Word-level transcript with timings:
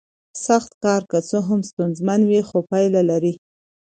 سخت 0.45 0.71
کار 0.83 1.01
که 1.11 1.19
څه 1.29 1.37
هم 1.47 1.59
ستونزمن 1.69 2.21
وي 2.29 2.41
خو 2.47 2.57
پایله 2.69 3.01
لري 3.09 3.33